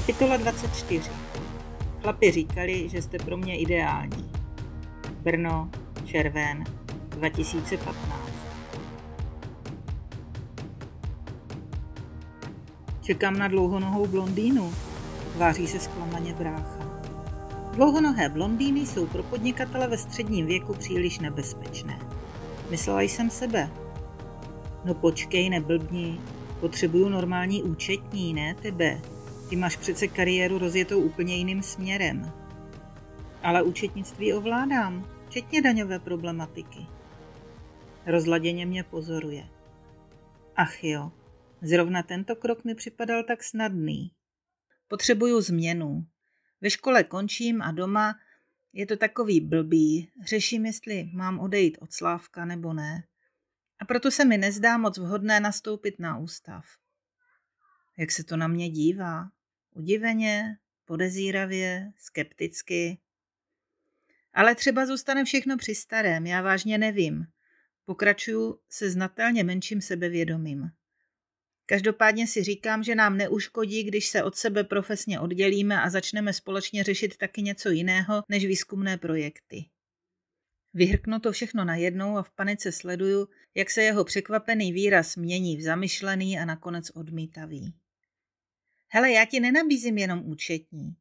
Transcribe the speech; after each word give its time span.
Kapitola 0.00 0.36
24. 0.36 1.10
Chlapi 2.02 2.30
říkali, 2.30 2.88
že 2.88 3.02
jste 3.02 3.18
pro 3.18 3.36
mě 3.36 3.58
ideální. 3.58 4.30
Brno, 5.22 5.70
červen, 6.04 6.64
2015. 7.08 8.30
Čekám 13.02 13.38
na 13.38 13.48
dlouhonohou 13.48 14.06
blondýnu, 14.06 14.72
tváří 15.34 15.66
se 15.66 15.80
zklamaně 15.80 16.34
brácha. 16.34 17.02
Dlouhonohé 17.74 18.28
blondýny 18.28 18.80
jsou 18.80 19.06
pro 19.06 19.22
podnikatele 19.22 19.88
ve 19.88 19.98
středním 19.98 20.46
věku 20.46 20.74
příliš 20.74 21.18
nebezpečné. 21.18 21.98
Myslela 22.70 23.00
jsem 23.00 23.30
sebe. 23.30 23.70
No 24.84 24.94
počkej, 24.94 25.50
neblbni, 25.50 26.20
potřebuju 26.60 27.08
normální 27.08 27.62
účetní, 27.62 28.34
ne 28.34 28.54
tebe. 28.54 29.00
Ty 29.50 29.56
máš 29.56 29.76
přece 29.76 30.08
kariéru 30.08 30.58
rozjetou 30.58 31.00
úplně 31.00 31.36
jiným 31.36 31.62
směrem. 31.62 32.32
Ale 33.42 33.62
účetnictví 33.62 34.32
ovládám, 34.32 35.08
včetně 35.26 35.62
daňové 35.62 35.98
problematiky. 35.98 36.86
Rozladěně 38.06 38.66
mě 38.66 38.84
pozoruje. 38.84 39.48
Ach 40.56 40.84
jo, 40.84 41.12
zrovna 41.62 42.02
tento 42.02 42.36
krok 42.36 42.64
mi 42.64 42.74
připadal 42.74 43.24
tak 43.24 43.42
snadný. 43.42 44.12
Potřebuju 44.88 45.40
změnu. 45.40 46.06
Ve 46.60 46.70
škole 46.70 47.04
končím 47.04 47.62
a 47.62 47.72
doma 47.72 48.14
je 48.72 48.86
to 48.86 48.96
takový 48.96 49.40
blbý. 49.40 50.10
Řeším, 50.24 50.66
jestli 50.66 51.10
mám 51.12 51.38
odejít 51.40 51.78
od 51.80 51.92
Slávka 51.92 52.44
nebo 52.44 52.72
ne. 52.72 53.04
A 53.80 53.84
proto 53.84 54.10
se 54.10 54.24
mi 54.24 54.38
nezdá 54.38 54.78
moc 54.78 54.98
vhodné 54.98 55.40
nastoupit 55.40 55.98
na 55.98 56.18
ústav. 56.18 56.64
Jak 57.98 58.10
se 58.10 58.24
to 58.24 58.36
na 58.36 58.48
mě 58.48 58.68
dívá? 58.68 59.30
Udiveně, 59.74 60.56
podezíravě, 60.84 61.92
skepticky. 61.96 62.98
Ale 64.32 64.54
třeba 64.54 64.86
zůstane 64.86 65.24
všechno 65.24 65.56
při 65.56 65.74
starém, 65.74 66.26
já 66.26 66.42
vážně 66.42 66.78
nevím. 66.78 67.26
Pokračuju 67.84 68.60
se 68.68 68.90
znatelně 68.90 69.44
menším 69.44 69.80
sebevědomím. 69.80 70.70
Každopádně 71.66 72.26
si 72.26 72.42
říkám, 72.42 72.82
že 72.82 72.94
nám 72.94 73.16
neuškodí, 73.16 73.82
když 73.82 74.08
se 74.08 74.22
od 74.22 74.36
sebe 74.36 74.64
profesně 74.64 75.20
oddělíme 75.20 75.80
a 75.82 75.90
začneme 75.90 76.32
společně 76.32 76.84
řešit 76.84 77.16
taky 77.16 77.42
něco 77.42 77.70
jiného 77.70 78.22
než 78.28 78.46
výzkumné 78.46 78.98
projekty. 78.98 79.64
Vyhrknu 80.74 81.18
to 81.18 81.32
všechno 81.32 81.64
najednou 81.64 82.16
a 82.16 82.22
v 82.22 82.30
panice 82.30 82.72
sleduju, 82.72 83.28
jak 83.54 83.70
se 83.70 83.82
jeho 83.82 84.04
překvapený 84.04 84.72
výraz 84.72 85.16
mění 85.16 85.56
v 85.56 85.62
zamyšlený 85.62 86.38
a 86.38 86.44
nakonec 86.44 86.90
odmítavý. 86.90 87.74
Hele, 88.92 89.12
já 89.12 89.24
ti 89.24 89.40
nenabízím 89.40 89.98
jenom 89.98 90.22
účetní, 90.24 90.96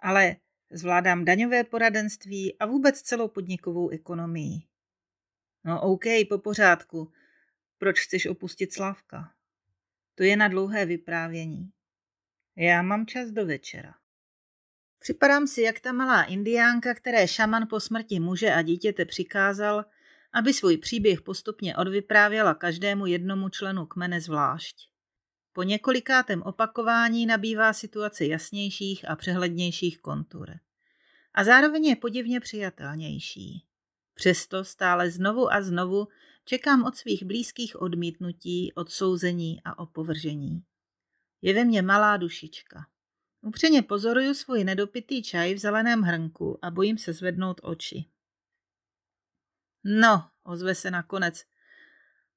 ale 0.00 0.36
zvládám 0.70 1.24
daňové 1.24 1.64
poradenství 1.64 2.58
a 2.58 2.66
vůbec 2.66 3.02
celou 3.02 3.28
podnikovou 3.28 3.88
ekonomii. 3.88 4.62
No 5.64 5.80
OK, 5.82 6.04
po 6.28 6.38
pořádku. 6.38 7.12
Proč 7.78 8.00
chceš 8.00 8.26
opustit 8.26 8.72
Slavka? 8.72 9.32
To 10.14 10.22
je 10.22 10.36
na 10.36 10.48
dlouhé 10.48 10.86
vyprávění. 10.86 11.70
Já 12.56 12.82
mám 12.82 13.06
čas 13.06 13.30
do 13.30 13.46
večera. 13.46 13.94
Připadám 14.98 15.46
si 15.46 15.62
jak 15.62 15.80
ta 15.80 15.92
malá 15.92 16.22
indiánka, 16.22 16.94
které 16.94 17.28
šaman 17.28 17.66
po 17.70 17.80
smrti 17.80 18.20
muže 18.20 18.52
a 18.52 18.62
dítěte 18.62 19.04
přikázal, 19.04 19.84
aby 20.32 20.54
svůj 20.54 20.76
příběh 20.76 21.22
postupně 21.22 21.76
odvyprávěla 21.76 22.54
každému 22.54 23.06
jednomu 23.06 23.48
členu 23.48 23.86
kmene 23.86 24.20
zvlášť. 24.20 24.93
Po 25.54 25.62
několikátém 25.62 26.42
opakování 26.42 27.26
nabývá 27.26 27.72
situace 27.72 28.26
jasnějších 28.26 29.10
a 29.10 29.16
přehlednějších 29.16 29.98
kontur. 29.98 30.54
A 31.34 31.44
zároveň 31.44 31.84
je 31.84 31.96
podivně 31.96 32.40
přijatelnější. 32.40 33.64
Přesto 34.14 34.64
stále 34.64 35.10
znovu 35.10 35.52
a 35.52 35.62
znovu 35.62 36.08
čekám 36.44 36.84
od 36.84 36.96
svých 36.96 37.24
blízkých 37.24 37.82
odmítnutí, 37.82 38.72
odsouzení 38.72 39.60
a 39.64 39.78
opovržení. 39.78 40.64
Je 41.42 41.54
ve 41.54 41.64
mně 41.64 41.82
malá 41.82 42.16
dušička. 42.16 42.86
Upřeně 43.40 43.82
pozoruju 43.82 44.34
svůj 44.34 44.64
nedopitý 44.64 45.22
čaj 45.22 45.54
v 45.54 45.58
zeleném 45.58 46.02
hrnku 46.02 46.58
a 46.62 46.70
bojím 46.70 46.98
se 46.98 47.12
zvednout 47.12 47.60
oči. 47.62 48.04
No, 49.84 50.28
ozve 50.42 50.74
se 50.74 50.90
nakonec. 50.90 51.44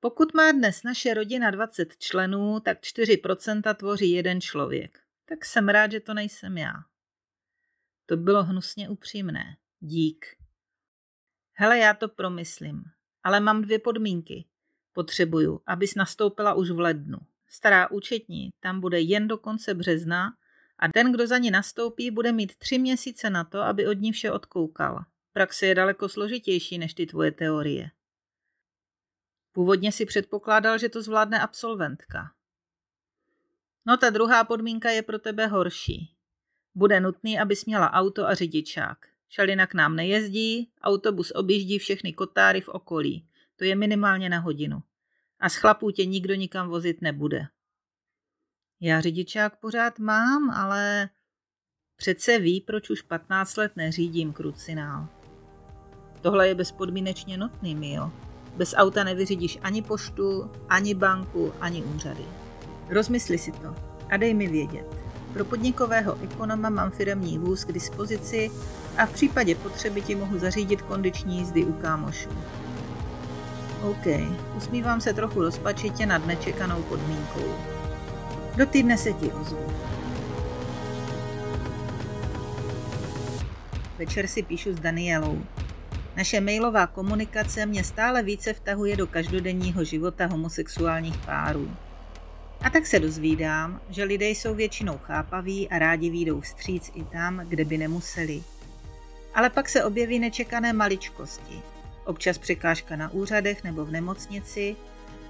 Pokud 0.08 0.34
má 0.34 0.52
dnes 0.52 0.84
naše 0.84 1.14
rodina 1.14 1.52
20 1.52 1.98
členů, 1.98 2.60
tak 2.60 2.82
4% 2.82 3.76
tvoří 3.76 4.12
jeden 4.12 4.42
člověk. 4.42 5.00
Tak 5.26 5.46
jsem 5.46 5.70
rád, 5.70 5.92
že 5.92 6.00
to 6.00 6.14
nejsem 6.14 6.58
já. 6.58 6.74
To 8.06 8.18
bylo 8.18 8.44
hnusně 8.44 8.90
upřímné. 8.90 9.58
Dík. 9.80 10.26
Hele, 11.54 11.78
já 11.78 11.94
to 11.94 12.08
promyslím. 12.08 12.84
Ale 13.24 13.40
mám 13.40 13.62
dvě 13.62 13.80
podmínky. 13.80 14.46
Potřebuju, 14.94 15.62
abys 15.66 15.96
nastoupila 15.96 16.54
už 16.54 16.70
v 16.70 16.80
lednu. 16.80 17.18
Stará 17.48 17.92
účetní 17.92 18.50
tam 18.60 18.82
bude 18.82 19.00
jen 19.00 19.28
do 19.28 19.38
konce 19.38 19.74
března 19.74 20.34
a 20.80 20.88
ten, 20.88 21.12
kdo 21.12 21.28
za 21.28 21.38
ní 21.38 21.52
nastoupí, 21.52 22.12
bude 22.12 22.32
mít 22.32 22.56
tři 22.56 22.80
měsíce 22.80 23.30
na 23.30 23.44
to, 23.44 23.62
aby 23.62 23.88
od 23.88 24.00
ní 24.00 24.12
vše 24.12 24.32
odkoukal. 24.32 25.06
Praxe 25.34 25.66
je 25.66 25.76
daleko 25.76 26.10
složitější 26.10 26.78
než 26.78 26.94
ty 26.94 27.06
tvoje 27.06 27.32
teorie. 27.32 27.92
Původně 29.58 29.92
si 29.92 30.06
předpokládal, 30.06 30.78
že 30.78 30.90
to 30.90 31.02
zvládne 31.02 31.40
absolventka. 31.40 32.32
No 33.86 33.98
ta 33.98 34.10
druhá 34.10 34.44
podmínka 34.44 34.90
je 34.90 35.02
pro 35.02 35.20
tebe 35.20 35.48
horší. 35.48 36.16
Bude 36.76 37.00
nutný, 37.00 37.40
abys 37.40 37.66
měla 37.66 37.92
auto 37.92 38.28
a 38.28 38.34
řidičák. 38.34 38.98
Šalina 39.30 39.68
k 39.68 39.74
nám 39.74 39.96
nejezdí, 39.96 40.72
autobus 40.82 41.32
objíždí 41.32 41.80
všechny 41.80 42.14
kotáry 42.14 42.62
v 42.62 42.70
okolí. 42.70 43.28
To 43.56 43.64
je 43.64 43.76
minimálně 43.76 44.30
na 44.30 44.40
hodinu. 44.40 44.84
A 45.40 45.50
z 45.50 45.56
chlapů 45.56 45.92
tě 45.92 46.06
nikdo 46.06 46.36
nikam 46.36 46.70
vozit 46.70 47.02
nebude. 47.02 47.48
Já 48.82 49.02
řidičák 49.02 49.60
pořád 49.60 50.00
mám, 50.00 50.50
ale 50.50 51.10
přece 51.96 52.40
ví, 52.40 52.62
proč 52.62 52.90
už 52.90 53.02
15 53.02 53.58
let 53.58 53.72
neřídím 53.76 54.34
krucinál. 54.34 55.08
Tohle 56.22 56.48
je 56.48 56.56
bezpodmínečně 56.56 57.38
nutný, 57.38 57.76
Mio. 57.76 58.27
Bez 58.58 58.74
auta 58.78 59.04
nevyřídíš 59.04 59.60
ani 59.62 59.82
poštu, 59.82 60.52
ani 60.70 60.94
banku, 60.94 61.54
ani 61.62 61.84
úřady. 61.84 62.24
Rozmysli 62.90 63.38
si 63.38 63.52
to 63.52 63.76
a 64.10 64.18
dej 64.18 64.34
mi 64.34 64.48
vědět. 64.48 64.96
Pro 65.34 65.46
podnikového 65.46 66.18
ekonoma 66.24 66.70
mám 66.70 66.92
firemní 66.92 67.38
vůz 67.38 67.64
k 67.64 67.72
dispozici 67.72 68.52
a 68.98 69.06
v 69.06 69.14
případě 69.14 69.56
potřeby 69.56 70.02
ti 70.02 70.16
mohu 70.16 70.40
zařídit 70.40 70.82
kondiční 70.82 71.38
jízdy 71.38 71.66
u 71.66 71.74
kámošů. 71.74 72.30
OK, 73.82 74.06
usmívám 74.58 75.02
se 75.02 75.14
trochu 75.14 75.42
rozpačitě 75.42 76.06
nad 76.06 76.26
nečekanou 76.26 76.82
podmínkou. 76.84 77.56
Do 78.56 78.66
týdne 78.66 78.98
se 78.98 79.14
ti 79.14 79.32
ozvu. 79.32 79.66
Večer 83.98 84.28
si 84.28 84.44
píšu 84.44 84.74
s 84.74 84.80
Danielou. 84.80 85.42
Naše 86.18 86.42
mailová 86.42 86.88
komunikace 86.88 87.66
mě 87.66 87.84
stále 87.84 88.24
více 88.24 88.54
vtahuje 88.54 88.98
do 88.98 89.08
každodenního 89.08 89.84
života 89.84 90.26
homosexuálních 90.26 91.18
párů. 91.18 91.72
A 92.62 92.70
tak 92.70 92.86
se 92.86 93.00
dozvídám, 93.00 93.82
že 93.90 94.04
lidé 94.04 94.30
jsou 94.30 94.56
většinou 94.56 94.98
chápaví 94.98 95.70
a 95.70 95.80
rádi 95.80 96.10
výjdou 96.10 96.42
vstříc 96.42 96.92
i 96.96 97.04
tam, 97.04 97.38
kde 97.48 97.66
by 97.66 97.78
nemuseli. 97.78 98.44
Ale 99.34 99.50
pak 99.50 99.70
se 99.70 99.84
objeví 99.84 100.20
nečekané 100.20 100.74
maličkosti. 100.74 101.62
Občas 102.06 102.38
překážka 102.38 102.96
na 102.96 103.12
úřadech 103.12 103.64
nebo 103.64 103.86
v 103.86 103.92
nemocnici, 103.92 104.76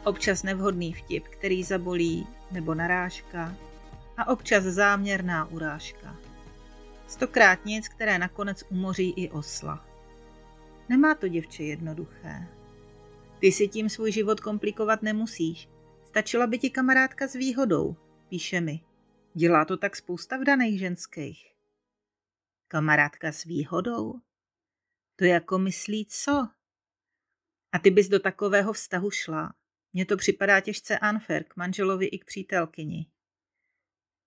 občas 0.04 0.44
nevhodný 0.44 0.94
vtip, 0.94 1.28
který 1.28 1.64
zabolí, 1.64 2.28
nebo 2.52 2.74
narážka, 2.74 3.56
a 4.18 4.28
občas 4.28 4.64
záměrná 4.64 5.46
urážka. 5.46 6.16
Stokrát 7.08 7.66
nic, 7.66 7.88
které 7.88 8.20
nakonec 8.20 8.64
umoří 8.70 9.14
i 9.18 9.30
osla. 9.30 9.87
Nemá 10.90 11.16
to 11.16 11.28
děvče 11.28 11.64
jednoduché. 11.64 12.48
Ty 13.40 13.52
si 13.52 13.68
tím 13.68 13.90
svůj 13.90 14.12
život 14.12 14.40
komplikovat 14.40 15.02
nemusíš. 15.02 15.70
Stačila 16.06 16.48
by 16.48 16.60
ti 16.60 16.70
kamarádka 16.70 17.28
s 17.28 17.34
výhodou, 17.34 17.96
píše 18.30 18.62
mi. 18.62 18.84
Dělá 19.34 19.66
to 19.66 19.78
tak 19.78 19.96
spousta 19.96 20.38
vdaných 20.38 20.80
ženských. 20.80 21.54
Kamarádka 22.68 23.32
s 23.32 23.44
výhodou? 23.44 24.14
To 25.16 25.26
jako 25.26 25.58
myslí 25.58 26.06
co? 26.10 26.48
A 27.72 27.80
ty 27.80 27.92
bys 27.92 28.10
do 28.10 28.20
takového 28.20 28.74
vztahu 28.74 29.12
šla. 29.12 29.54
Mně 29.94 30.06
to 30.06 30.18
připadá 30.18 30.60
těžce 30.60 31.00
unfair 31.12 31.44
k 31.44 31.56
manželovi 31.56 32.06
i 32.06 32.20
k 32.20 32.26
přítelkyni. 32.26 33.12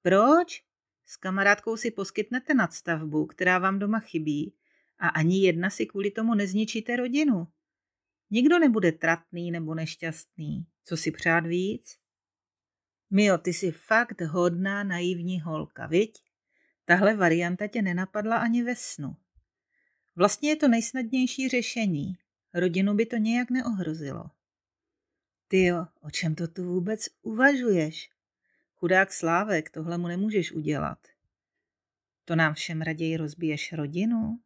Proč? 0.02 0.64
S 1.06 1.16
kamarádkou 1.16 1.76
si 1.76 1.90
poskytnete 1.90 2.54
nadstavbu, 2.54 3.26
která 3.26 3.58
vám 3.58 3.78
doma 3.78 3.98
chybí 3.98 4.54
a 5.00 5.08
ani 5.08 5.40
jedna 5.46 5.70
si 5.70 5.86
kvůli 5.86 6.10
tomu 6.10 6.34
nezničíte 6.34 6.96
rodinu. 6.96 7.48
Nikdo 8.30 8.58
nebude 8.58 8.92
tratný 8.92 9.50
nebo 9.50 9.74
nešťastný. 9.74 10.66
Co 10.84 10.96
si 10.96 11.10
přát 11.10 11.46
víc? 11.46 11.98
Mio, 13.10 13.38
ty 13.38 13.52
jsi 13.52 13.70
fakt 13.70 14.20
hodná 14.20 14.84
naivní 14.84 15.40
holka, 15.40 15.86
viď? 15.86 16.22
Tahle 16.84 17.16
varianta 17.16 17.66
tě 17.66 17.82
nenapadla 17.82 18.36
ani 18.36 18.62
ve 18.62 18.76
snu. 18.76 19.16
Vlastně 20.16 20.48
je 20.50 20.56
to 20.56 20.68
nejsnadnější 20.68 21.48
řešení. 21.48 22.16
Rodinu 22.54 22.94
by 22.94 23.06
to 23.06 23.16
nějak 23.16 23.50
neohrozilo. 23.50 24.24
Ty 25.48 25.64
jo, 25.64 25.86
o 26.00 26.10
čem 26.10 26.34
to 26.34 26.48
tu 26.48 26.64
vůbec 26.64 27.08
uvažuješ? 27.22 28.10
Chudák 28.76 29.12
Slávek, 29.12 29.70
tohle 29.70 29.98
mu 29.98 30.08
nemůžeš 30.08 30.52
udělat. 30.52 30.98
To 32.24 32.36
nám 32.36 32.54
všem 32.54 32.80
raději 32.82 33.16
rozbiješ 33.16 33.72
rodinu? 33.72 34.40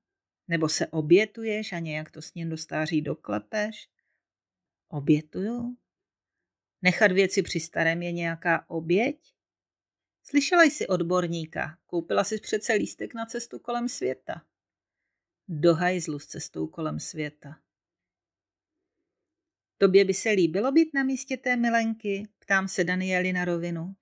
Nebo 0.49 0.69
se 0.69 0.87
obětuješ 0.87 1.73
a 1.73 1.79
nějak 1.79 2.11
to 2.11 2.23
s 2.23 2.35
ním 2.35 2.49
do 2.49 2.57
stáří 2.57 3.03
doklepeš? 3.03 3.89
Obětuju? 4.89 5.77
Nechat 6.83 7.13
věci 7.13 7.43
při 7.43 7.61
starém 7.61 8.03
je 8.03 8.13
nějaká 8.13 8.71
oběť? 8.71 9.35
Slyšela 10.23 10.63
jsi 10.63 10.87
odborníka, 10.87 11.79
koupila 11.87 12.25
jsi 12.25 12.41
přece 12.41 12.73
lístek 12.73 13.15
na 13.15 13.27
cestu 13.27 13.59
kolem 13.59 13.89
světa. 13.89 14.47
Do 15.49 15.75
hajzlu 15.75 16.19
s 16.19 16.27
cestou 16.27 16.67
kolem 16.67 17.01
světa. 17.01 17.61
Tobě 19.79 20.05
by 20.05 20.15
se 20.15 20.31
líbilo 20.31 20.73
být 20.73 20.95
na 20.95 21.03
místě 21.03 21.37
té 21.37 21.57
milenky? 21.57 22.29
Ptám 22.39 22.69
se 22.69 22.85
Danieli 22.85 23.33
na 23.33 23.45
rovinu. 23.45 23.97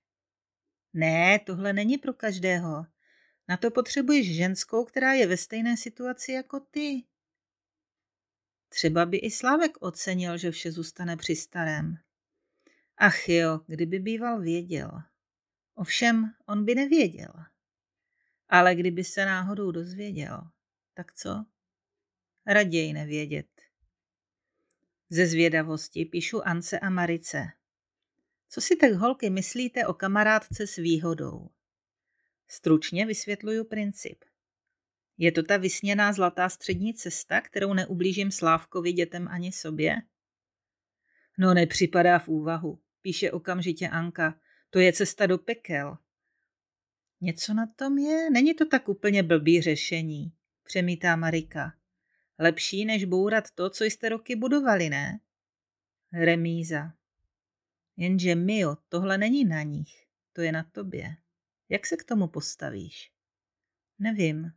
Ne, 0.93 1.39
tohle 1.39 1.73
není 1.73 1.99
pro 1.99 2.12
každého. 2.12 2.87
Na 3.52 3.56
to 3.56 3.70
potřebuješ 3.70 4.37
ženskou, 4.37 4.84
která 4.84 5.12
je 5.12 5.26
ve 5.26 5.37
stejné 5.37 5.76
situaci 5.76 6.32
jako 6.32 6.60
ty. 6.60 7.04
Třeba 8.69 9.06
by 9.06 9.16
i 9.16 9.31
Slávek 9.31 9.72
ocenil, 9.81 10.38
že 10.38 10.50
vše 10.50 10.72
zůstane 10.72 11.16
při 11.16 11.37
starém. 11.37 11.96
Ach 12.96 13.28
jo, 13.28 13.60
kdyby 13.66 13.99
býval 13.99 14.40
věděl. 14.40 15.02
Ovšem, 15.75 16.34
on 16.46 16.64
by 16.64 16.75
nevěděl. 16.75 17.32
Ale 18.49 18.75
kdyby 18.75 19.04
se 19.04 19.25
náhodou 19.26 19.70
dozvěděl, 19.70 20.50
tak 20.94 21.12
co? 21.12 21.44
Raději 22.46 22.93
nevědět. 22.93 23.62
Ze 25.10 25.26
zvědavosti 25.26 26.05
píšu 26.05 26.46
Ance 26.46 26.81
a 26.81 26.90
Marice. 26.90 27.48
Co 28.48 28.60
si 28.60 28.76
tak 28.76 28.93
holky 28.93 29.31
myslíte 29.31 29.87
o 29.87 29.94
kamarádce 29.94 30.66
s 30.66 30.76
výhodou? 30.76 31.48
Stručně 32.54 33.06
vysvětluju 33.06 33.64
princip. 33.64 34.25
Je 35.19 35.32
to 35.32 35.43
ta 35.43 35.56
vysněná 35.56 36.12
zlatá 36.12 36.49
střední 36.49 36.94
cesta, 36.94 37.40
kterou 37.40 37.75
neublížím 37.75 38.31
Slávkovi, 38.31 38.93
dětem 38.93 39.28
ani 39.28 39.52
sobě? 39.52 39.96
No 41.38 41.54
nepřipadá 41.54 42.19
v 42.19 42.28
úvahu, 42.28 42.81
píše 43.02 43.31
okamžitě 43.31 43.88
Anka. 43.88 44.40
To 44.70 44.78
je 44.78 44.93
cesta 44.93 45.26
do 45.26 45.38
pekel. 45.38 45.99
Něco 47.20 47.54
na 47.54 47.66
tom 47.66 47.99
je, 47.99 48.31
není 48.31 48.55
to 48.55 48.66
tak 48.66 48.88
úplně 48.88 49.22
blbý 49.22 49.62
řešení, 49.62 50.32
přemítá 50.64 51.16
Marika. 51.16 51.75
Lepší, 52.38 52.84
než 52.84 53.05
bourat 53.05 53.50
to, 53.50 53.70
co 53.70 53.84
jste 53.84 54.08
roky 54.08 54.37
budovali, 54.37 54.90
ne? 54.90 55.20
Remíza. 56.12 56.93
Jenže 57.96 58.34
Mio, 58.34 58.76
tohle 58.88 59.19
není 59.19 59.44
na 59.44 59.62
nich, 59.62 60.06
to 60.32 60.40
je 60.40 60.52
na 60.52 60.62
tobě. 60.62 61.16
Jak 61.72 61.86
se 61.86 61.96
k 61.96 62.04
tomu 62.04 62.28
postavíš? 62.28 63.10
Nevím. 63.98 64.52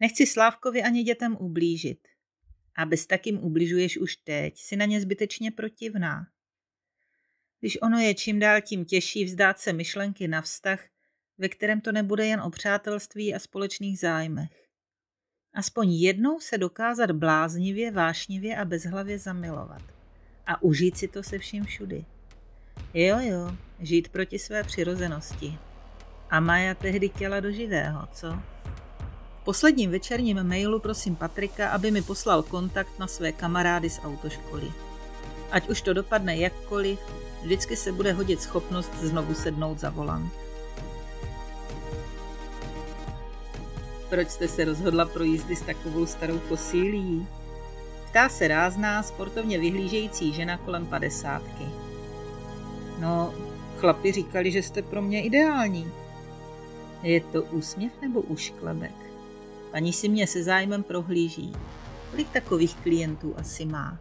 Nechci 0.00 0.26
Slávkovi 0.26 0.82
ani 0.82 1.02
dětem 1.02 1.36
ublížit. 1.40 2.08
A 2.76 2.86
bez 2.86 3.06
takým 3.06 3.44
ubližuješ 3.44 3.98
už 3.98 4.16
teď, 4.16 4.58
si 4.58 4.76
na 4.76 4.84
ně 4.84 5.00
zbytečně 5.00 5.50
protivná. 5.50 6.26
Když 7.60 7.82
ono 7.82 7.98
je 7.98 8.14
čím 8.14 8.38
dál 8.38 8.60
tím 8.60 8.84
těžší 8.84 9.24
vzdát 9.24 9.58
se 9.58 9.72
myšlenky 9.72 10.28
na 10.28 10.42
vztah, 10.42 10.88
ve 11.38 11.48
kterém 11.48 11.80
to 11.80 11.92
nebude 11.92 12.26
jen 12.26 12.40
o 12.40 12.50
přátelství 12.50 13.34
a 13.34 13.38
společných 13.38 13.98
zájmech. 13.98 14.68
Aspoň 15.54 15.92
jednou 15.92 16.40
se 16.40 16.58
dokázat 16.58 17.10
bláznivě, 17.10 17.90
vášnivě 17.90 18.56
a 18.56 18.64
bezhlavě 18.64 19.18
zamilovat. 19.18 19.82
A 20.46 20.62
užít 20.62 20.96
si 20.96 21.08
to 21.08 21.22
se 21.22 21.38
vším 21.38 21.64
všudy. 21.64 22.04
Jo, 22.94 23.18
jo, 23.20 23.56
žít 23.80 24.08
proti 24.08 24.38
své 24.38 24.64
přirozenosti. 24.64 25.69
A 26.30 26.40
Maja 26.40 26.74
tehdy 26.74 27.08
chtěla 27.08 27.40
do 27.40 27.52
živého, 27.52 28.08
co? 28.12 28.32
V 29.40 29.44
posledním 29.44 29.90
večerním 29.90 30.42
mailu 30.42 30.80
prosím 30.80 31.16
Patrika, 31.16 31.68
aby 31.68 31.90
mi 31.90 32.02
poslal 32.02 32.42
kontakt 32.42 32.98
na 32.98 33.06
své 33.06 33.32
kamarády 33.32 33.90
z 33.90 34.00
autoškoly. 34.04 34.72
Ať 35.50 35.68
už 35.68 35.82
to 35.82 35.92
dopadne 35.92 36.36
jakkoliv, 36.36 36.98
vždycky 37.42 37.76
se 37.76 37.92
bude 37.92 38.12
hodit 38.12 38.42
schopnost 38.42 38.92
znovu 39.00 39.34
sednout 39.34 39.78
za 39.78 39.90
volant. 39.90 40.32
Proč 44.08 44.28
jste 44.28 44.48
se 44.48 44.64
rozhodla 44.64 45.04
pro 45.04 45.24
jízdy 45.24 45.56
s 45.56 45.62
takovou 45.62 46.06
starou 46.06 46.38
fosílií? 46.38 47.26
Ptá 48.10 48.28
se 48.28 48.48
rázná, 48.48 49.02
sportovně 49.02 49.58
vyhlížející 49.58 50.32
žena 50.32 50.58
kolem 50.58 50.86
padesátky. 50.86 51.64
No, 52.98 53.34
chlapi 53.76 54.12
říkali, 54.12 54.50
že 54.50 54.62
jste 54.62 54.82
pro 54.82 55.02
mě 55.02 55.22
ideální. 55.22 55.92
Je 57.02 57.20
to 57.20 57.42
úsměv 57.42 57.92
nebo 58.00 58.20
ušklebek? 58.20 58.94
Paní 59.70 59.92
si 59.92 60.08
mě 60.08 60.26
se 60.26 60.42
zájmem 60.42 60.82
prohlíží. 60.82 61.52
Kolik 62.10 62.30
takových 62.30 62.76
klientů 62.76 63.34
asi 63.38 63.64
má? 63.66 63.98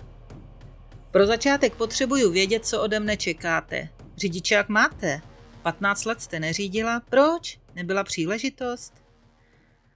Pro 1.12 1.26
začátek 1.26 1.76
potřebuju 1.76 2.32
vědět, 2.32 2.66
co 2.66 2.82
ode 2.82 3.00
mne 3.00 3.18
čekáte. 3.18 3.90
Řidičák 4.18 4.70
máte? 4.70 5.22
15 5.62 6.06
let 6.06 6.22
jste 6.22 6.40
neřídila? 6.40 7.00
Proč? 7.00 7.60
Nebyla 7.76 8.04
příležitost? 8.04 8.94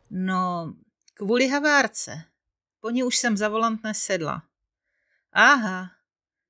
No, 0.09 0.73
kvůli 1.13 1.47
havárce. 1.47 2.23
Po 2.79 2.89
ní 2.89 3.03
už 3.03 3.17
jsem 3.17 3.37
za 3.37 3.49
volant 3.49 3.83
nesedla. 3.83 4.43
Aha, 5.31 5.91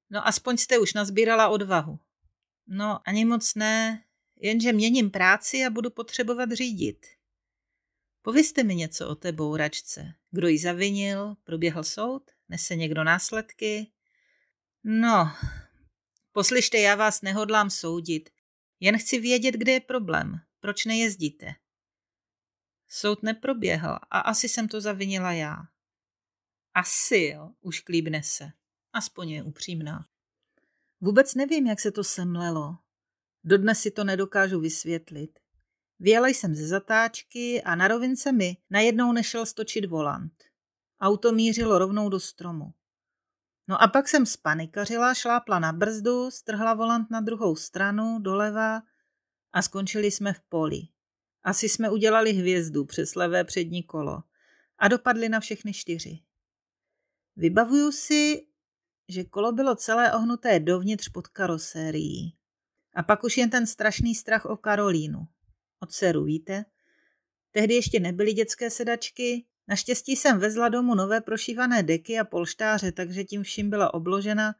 no 0.09 0.27
aspoň 0.27 0.57
jste 0.57 0.77
už 0.77 0.93
nazbírala 0.93 1.49
odvahu. 1.49 1.99
No, 2.67 2.99
ani 3.05 3.25
moc 3.25 3.55
ne, 3.55 4.02
jenže 4.43 4.73
měním 4.73 5.11
práci 5.11 5.65
a 5.65 5.69
budu 5.69 5.89
potřebovat 5.89 6.51
řídit. 6.51 7.07
Povězte 8.21 8.63
mi 8.63 8.75
něco 8.75 9.09
o 9.09 9.15
té 9.15 9.31
bouračce. 9.31 10.13
Kdo 10.31 10.47
ji 10.47 10.59
zavinil? 10.59 11.35
Proběhl 11.43 11.83
soud? 11.83 12.31
Nese 12.49 12.75
někdo 12.75 13.03
následky? 13.03 13.91
No, 14.83 15.31
poslyšte, 16.31 16.79
já 16.79 16.95
vás 16.95 17.21
nehodlám 17.21 17.69
soudit. 17.69 18.29
Jen 18.79 18.97
chci 18.97 19.19
vědět, 19.19 19.55
kde 19.55 19.71
je 19.71 19.79
problém. 19.79 20.39
Proč 20.59 20.85
nejezdíte? 20.85 21.55
Soud 22.87 23.23
neproběhl 23.23 23.99
a 24.11 24.19
asi 24.19 24.49
jsem 24.49 24.67
to 24.67 24.81
zavinila 24.81 25.31
já. 25.31 25.57
Asi 26.73 27.31
jo, 27.35 27.51
už 27.61 27.79
klíbne 27.79 28.23
se. 28.23 28.51
Aspoň 28.93 29.29
je 29.29 29.43
upřímná. 29.43 30.05
Vůbec 31.01 31.35
nevím, 31.35 31.67
jak 31.67 31.79
se 31.79 31.91
to 31.91 32.03
semlelo. 32.03 32.77
Dodnes 33.43 33.79
si 33.79 33.91
to 33.91 34.03
nedokážu 34.03 34.59
vysvětlit. 34.59 35.39
Vyjela 35.99 36.27
jsem 36.27 36.55
ze 36.55 36.67
zatáčky 36.67 37.63
a 37.63 37.75
na 37.75 37.87
rovince 37.87 38.31
mi 38.31 38.57
najednou 38.69 39.11
nešel 39.11 39.45
stočit 39.45 39.85
volant. 39.85 40.43
Auto 41.01 41.31
mířilo 41.31 41.77
rovnou 41.77 42.09
do 42.09 42.19
stromu. 42.19 42.73
No 43.67 43.81
a 43.81 43.87
pak 43.87 44.07
jsem 44.07 44.25
spanikařila, 44.25 45.13
šlápla 45.13 45.59
na 45.59 45.73
brzdu, 45.73 46.31
strhla 46.31 46.73
volant 46.73 47.11
na 47.11 47.21
druhou 47.21 47.55
stranu, 47.55 48.19
doleva 48.19 48.81
a 49.53 49.61
skončili 49.61 50.11
jsme 50.11 50.33
v 50.33 50.41
poli. 50.49 50.81
Asi 51.43 51.69
jsme 51.69 51.89
udělali 51.89 52.33
hvězdu 52.33 52.85
přes 52.85 53.15
levé 53.15 53.43
přední 53.43 53.83
kolo 53.83 54.23
a 54.77 54.87
dopadli 54.87 55.29
na 55.29 55.39
všechny 55.39 55.73
čtyři. 55.73 56.19
Vybavuju 57.35 57.91
si, 57.91 58.47
že 59.09 59.23
kolo 59.23 59.51
bylo 59.51 59.75
celé 59.75 60.13
ohnuté 60.13 60.59
dovnitř 60.59 61.09
pod 61.09 61.27
karosérií. 61.27 62.35
A 62.95 63.03
pak 63.03 63.23
už 63.23 63.37
jen 63.37 63.49
ten 63.49 63.67
strašný 63.67 64.15
strach 64.15 64.45
o 64.45 64.57
Karolínu. 64.57 65.27
Od 65.79 65.91
dceru, 65.91 66.23
víte? 66.23 66.65
Tehdy 67.51 67.73
ještě 67.73 67.99
nebyly 67.99 68.33
dětské 68.33 68.69
sedačky. 68.69 69.45
Naštěstí 69.67 70.15
jsem 70.15 70.39
vezla 70.39 70.69
domů 70.69 70.95
nové 70.95 71.21
prošívané 71.21 71.83
deky 71.83 72.19
a 72.19 72.23
polštáře, 72.23 72.91
takže 72.91 73.23
tím 73.23 73.43
vším 73.43 73.69
byla 73.69 73.93
obložena. 73.93 74.55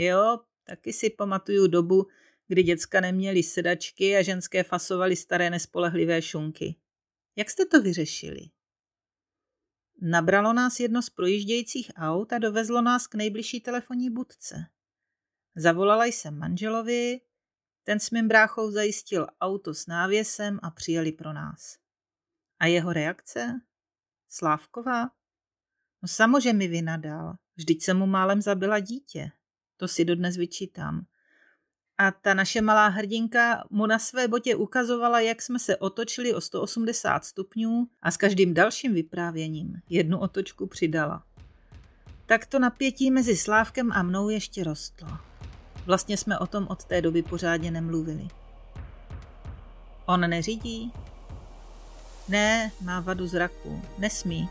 Jo, 0.00 0.38
taky 0.64 0.92
si 0.92 1.10
pamatuju 1.10 1.66
dobu, 1.66 2.06
kdy 2.48 2.62
děcka 2.62 3.00
neměly 3.00 3.42
sedačky 3.42 4.16
a 4.16 4.22
ženské 4.22 4.62
fasovaly 4.62 5.16
staré 5.16 5.50
nespolehlivé 5.50 6.22
šunky. 6.22 6.76
Jak 7.36 7.50
jste 7.50 7.66
to 7.66 7.82
vyřešili? 7.82 8.40
Nabralo 10.00 10.52
nás 10.52 10.80
jedno 10.80 11.02
z 11.02 11.10
projíždějících 11.10 11.90
aut 11.96 12.32
a 12.32 12.38
dovezlo 12.38 12.82
nás 12.82 13.06
k 13.06 13.14
nejbližší 13.14 13.60
telefonní 13.60 14.10
budce. 14.10 14.56
Zavolala 15.56 16.04
jsem 16.04 16.38
manželovi, 16.38 17.20
ten 17.88 18.00
s 18.00 18.10
mým 18.10 18.28
bráchou 18.28 18.70
zajistil 18.70 19.26
auto 19.40 19.74
s 19.74 19.86
návěsem 19.86 20.58
a 20.62 20.70
přijeli 20.70 21.12
pro 21.12 21.32
nás. 21.32 21.76
A 22.60 22.66
jeho 22.66 22.92
reakce? 22.92 23.60
Slávková? 24.28 25.02
No 26.02 26.08
samozřejmě 26.08 26.52
mi 26.52 26.68
vynadal. 26.68 27.34
Vždyť 27.56 27.82
jsem 27.82 27.98
mu 27.98 28.06
málem 28.06 28.42
zabila 28.42 28.78
dítě. 28.78 29.30
To 29.76 29.88
si 29.88 30.04
dodnes 30.04 30.36
vyčítám. 30.36 31.06
A 31.98 32.10
ta 32.10 32.34
naše 32.34 32.62
malá 32.62 32.88
hrdinka 32.88 33.64
mu 33.70 33.86
na 33.86 33.98
své 33.98 34.28
botě 34.28 34.56
ukazovala, 34.56 35.20
jak 35.20 35.42
jsme 35.42 35.58
se 35.58 35.76
otočili 35.76 36.34
o 36.34 36.40
180 36.40 37.24
stupňů 37.24 37.88
a 38.02 38.10
s 38.10 38.16
každým 38.16 38.54
dalším 38.54 38.94
vyprávěním 38.94 39.80
jednu 39.88 40.18
otočku 40.18 40.66
přidala. 40.66 41.24
Tak 42.26 42.46
to 42.46 42.58
napětí 42.58 43.10
mezi 43.10 43.36
Slávkem 43.36 43.92
a 43.92 44.02
mnou 44.02 44.28
ještě 44.28 44.64
rostlo. 44.64 45.08
Vlastně 45.88 46.16
jsme 46.16 46.38
o 46.38 46.46
tom 46.46 46.66
od 46.70 46.84
té 46.84 47.02
doby 47.02 47.22
pořádně 47.22 47.70
nemluvili. 47.70 48.28
On 50.06 50.20
neřídí? 50.20 50.92
Ne, 52.28 52.72
má 52.80 53.00
vadu 53.00 53.26
zraku. 53.26 53.82
Nesmí. 53.98 54.48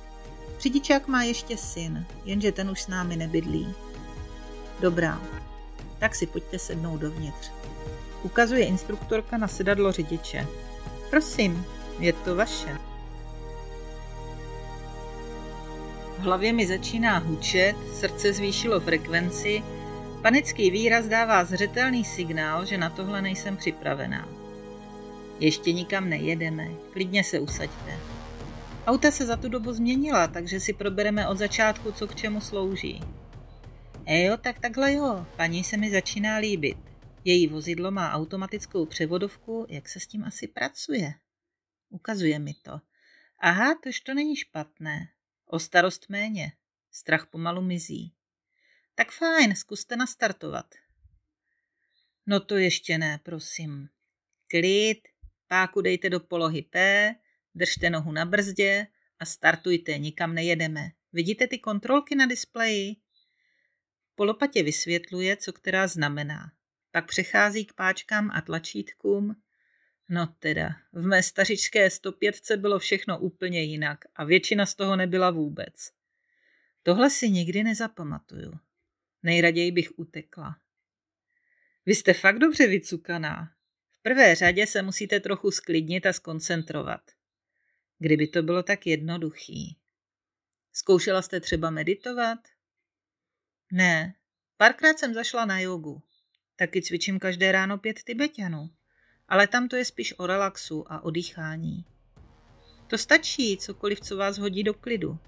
Řidičák 0.59 1.07
má 1.07 1.23
ještě 1.23 1.57
syn, 1.57 2.05
jenže 2.25 2.51
ten 2.51 2.69
už 2.69 2.81
s 2.81 2.87
námi 2.87 3.15
nebydlí. 3.15 3.75
Dobrá, 4.79 5.21
tak 5.99 6.15
si 6.15 6.25
pojďte 6.25 6.59
sednout 6.59 6.97
dovnitř. 6.97 7.51
Ukazuje 8.23 8.65
instruktorka 8.65 9.37
na 9.37 9.47
sedadlo 9.47 9.91
řidiče. 9.91 10.47
Prosím, 11.09 11.65
je 11.99 12.13
to 12.13 12.35
vaše. 12.35 12.77
V 16.17 16.19
hlavě 16.19 16.53
mi 16.53 16.67
začíná 16.67 17.17
hučet, 17.17 17.75
srdce 17.93 18.33
zvýšilo 18.33 18.79
frekvenci, 18.79 19.63
panický 20.27 20.71
výraz 20.71 21.07
dává 21.07 21.45
zřetelný 21.45 22.05
signál, 22.05 22.65
že 22.65 22.77
na 22.77 22.89
tohle 22.89 23.21
nejsem 23.21 23.57
připravená. 23.57 24.29
Ještě 25.39 25.73
nikam 25.73 26.09
nejedeme, 26.09 26.67
klidně 26.93 27.23
se 27.23 27.39
usaďte. 27.39 27.99
Auta 28.87 29.11
se 29.11 29.25
za 29.25 29.35
tu 29.35 29.49
dobu 29.49 29.73
změnila, 29.73 30.27
takže 30.27 30.59
si 30.59 30.73
probereme 30.73 31.27
od 31.27 31.37
začátku, 31.37 31.91
co 31.91 32.07
k 32.07 32.15
čemu 32.15 32.41
slouží. 32.41 33.01
E 34.05 34.23
jo, 34.23 34.37
tak 34.37 34.59
takhle 34.59 34.93
jo, 34.93 35.25
paní 35.37 35.63
se 35.63 35.77
mi 35.77 35.91
začíná 35.91 36.37
líbit. 36.37 36.77
Její 37.23 37.47
vozidlo 37.47 37.91
má 37.91 38.11
automatickou 38.11 38.85
převodovku, 38.85 39.65
jak 39.69 39.89
se 39.89 39.99
s 39.99 40.07
tím 40.07 40.23
asi 40.23 40.47
pracuje. 40.47 41.13
Ukazuje 41.89 42.39
mi 42.39 42.53
to. 42.53 42.79
Aha, 43.39 43.75
tož 43.83 43.99
to 43.99 44.13
není 44.13 44.35
špatné. 44.35 45.07
O 45.45 45.59
starost 45.59 46.09
méně. 46.09 46.51
Strach 46.91 47.27
pomalu 47.31 47.61
mizí. 47.61 48.16
Tak 48.99 49.11
fajn, 49.11 49.55
zkuste 49.55 49.95
nastartovat. 49.95 50.75
No 52.25 52.39
to 52.39 52.57
ještě 52.57 52.97
ne, 52.97 53.19
prosím. 53.23 53.89
Klid, 54.47 55.07
páku 55.47 55.81
dejte 55.81 56.09
do 56.09 56.19
polohy 56.19 56.61
P, 56.61 57.15
držte 57.55 57.89
nohu 57.89 58.11
na 58.11 58.25
brzdě 58.25 58.87
a 59.19 59.25
startujte, 59.25 59.97
nikam 59.97 60.33
nejedeme. 60.35 60.91
Vidíte 61.13 61.47
ty 61.47 61.59
kontrolky 61.59 62.15
na 62.15 62.25
displeji? 62.25 62.95
Polopatě 64.15 64.63
vysvětluje, 64.63 65.37
co 65.37 65.53
která 65.53 65.87
znamená. 65.87 66.51
Pak 66.91 67.07
přechází 67.07 67.65
k 67.65 67.73
páčkám 67.73 68.31
a 68.31 68.41
tlačítkům. 68.41 69.35
No 70.09 70.27
teda, 70.39 70.69
v 70.93 71.05
mé 71.05 71.23
stařičké 71.23 71.89
105 71.89 72.35
bylo 72.55 72.79
všechno 72.79 73.19
úplně 73.19 73.63
jinak 73.63 73.99
a 74.15 74.23
většina 74.23 74.65
z 74.65 74.75
toho 74.75 74.95
nebyla 74.95 75.31
vůbec. 75.31 75.91
Tohle 76.83 77.09
si 77.09 77.29
nikdy 77.29 77.63
nezapamatuju. 77.63 78.66
Nejraději 79.23 79.71
bych 79.71 79.99
utekla. 79.99 80.57
Vy 81.85 81.95
jste 81.95 82.13
fakt 82.13 82.39
dobře 82.39 82.67
vycukaná. 82.67 83.51
V 83.91 84.01
prvé 84.01 84.35
řadě 84.35 84.67
se 84.67 84.81
musíte 84.81 85.19
trochu 85.19 85.51
sklidnit 85.51 86.05
a 86.05 86.13
skoncentrovat. 86.13 87.01
Kdyby 87.99 88.27
to 88.27 88.43
bylo 88.43 88.63
tak 88.63 88.87
jednoduchý. 88.87 89.77
Zkoušela 90.73 91.21
jste 91.21 91.39
třeba 91.39 91.69
meditovat? 91.69 92.39
Ne, 93.71 94.15
párkrát 94.57 94.99
jsem 94.99 95.13
zašla 95.13 95.45
na 95.45 95.59
jogu. 95.59 96.01
Taky 96.55 96.81
cvičím 96.81 97.19
každé 97.19 97.51
ráno 97.51 97.77
pět 97.77 98.03
tibetanů. 98.03 98.69
Ale 99.27 99.47
tam 99.47 99.67
to 99.67 99.75
je 99.75 99.85
spíš 99.85 100.13
o 100.17 100.27
relaxu 100.27 100.91
a 100.91 101.01
o 101.01 101.11
dýchání. 101.11 101.85
To 102.87 102.97
stačí, 102.97 103.57
cokoliv, 103.57 103.99
co 103.99 104.17
vás 104.17 104.37
hodí 104.37 104.63
do 104.63 104.73
klidu. 104.73 105.19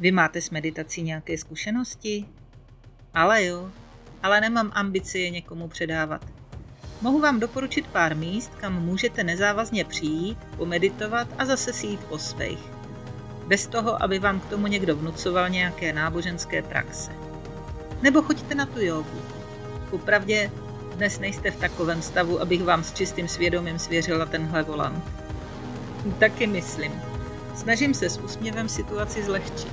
Vy 0.00 0.12
máte 0.12 0.40
s 0.40 0.50
meditací 0.50 1.02
nějaké 1.02 1.38
zkušenosti? 1.38 2.28
Ale 3.16 3.44
jo, 3.44 3.70
ale 4.22 4.40
nemám 4.40 4.72
ambici 4.74 5.18
je 5.18 5.30
někomu 5.30 5.68
předávat. 5.68 6.20
Mohu 7.02 7.20
vám 7.20 7.40
doporučit 7.40 7.86
pár 7.86 8.16
míst, 8.16 8.52
kam 8.56 8.84
můžete 8.84 9.24
nezávazně 9.24 9.84
přijít, 9.84 10.38
pomeditovat 10.56 11.28
a 11.38 11.44
zase 11.44 11.72
si 11.72 11.86
jít 11.86 12.00
po 12.00 12.18
svých 12.18 12.76
bez 13.46 13.66
toho, 13.66 14.02
aby 14.02 14.18
vám 14.18 14.40
k 14.40 14.46
tomu 14.46 14.66
někdo 14.66 14.96
vnucoval 14.96 15.48
nějaké 15.48 15.92
náboženské 15.92 16.62
praxe. 16.62 17.12
Nebo 18.02 18.22
choďte 18.22 18.54
na 18.54 18.66
tu 18.66 18.80
jogu. 18.80 19.22
Popravdě, 19.90 20.50
dnes 20.94 21.18
nejste 21.18 21.50
v 21.50 21.56
takovém 21.56 22.02
stavu, 22.02 22.40
abych 22.40 22.64
vám 22.64 22.84
s 22.84 22.92
čistým 22.92 23.28
svědomím 23.28 23.78
svěřila 23.78 24.26
tenhle 24.26 24.62
volant. 24.62 25.04
Taky 26.18 26.46
myslím. 26.46 26.92
Snažím 27.54 27.94
se 27.94 28.10
s 28.10 28.18
úsměvem 28.18 28.68
situaci 28.68 29.22
zlehčit. 29.22 29.72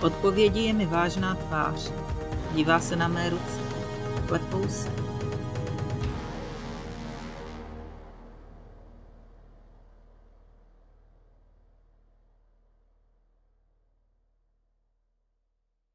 Odpovědí 0.00 0.66
je 0.66 0.72
mi 0.72 0.86
vážná 0.86 1.34
tvář. 1.34 1.92
Dívá 2.54 2.80
se 2.80 2.96
na 2.96 3.08
mé 3.08 3.30
ruce. 3.30 3.60
Klepou 4.26 4.68
se. 4.68 5.09